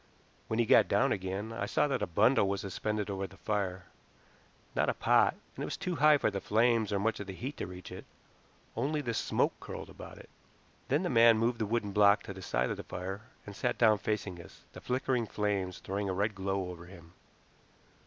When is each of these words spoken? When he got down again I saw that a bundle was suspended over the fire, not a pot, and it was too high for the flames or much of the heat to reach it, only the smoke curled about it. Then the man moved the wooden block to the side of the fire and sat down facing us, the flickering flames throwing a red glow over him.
When 0.47 0.57
he 0.57 0.65
got 0.65 0.87
down 0.87 1.11
again 1.11 1.53
I 1.53 1.67
saw 1.67 1.87
that 1.87 2.01
a 2.01 2.07
bundle 2.07 2.49
was 2.49 2.61
suspended 2.61 3.07
over 3.07 3.27
the 3.27 3.37
fire, 3.37 3.85
not 4.73 4.89
a 4.89 4.95
pot, 4.95 5.35
and 5.55 5.61
it 5.61 5.65
was 5.65 5.77
too 5.77 5.97
high 5.97 6.17
for 6.17 6.31
the 6.31 6.41
flames 6.41 6.91
or 6.91 6.97
much 6.97 7.19
of 7.19 7.27
the 7.27 7.35
heat 7.35 7.55
to 7.57 7.67
reach 7.67 7.91
it, 7.91 8.05
only 8.75 9.01
the 9.01 9.13
smoke 9.13 9.53
curled 9.59 9.91
about 9.91 10.17
it. 10.17 10.31
Then 10.87 11.03
the 11.03 11.09
man 11.11 11.37
moved 11.37 11.59
the 11.59 11.67
wooden 11.67 11.91
block 11.91 12.23
to 12.23 12.33
the 12.33 12.41
side 12.41 12.71
of 12.71 12.77
the 12.77 12.83
fire 12.83 13.21
and 13.45 13.55
sat 13.55 13.77
down 13.77 13.99
facing 13.99 14.41
us, 14.41 14.63
the 14.73 14.81
flickering 14.81 15.27
flames 15.27 15.77
throwing 15.77 16.09
a 16.09 16.13
red 16.13 16.33
glow 16.33 16.69
over 16.71 16.87
him. 16.87 17.13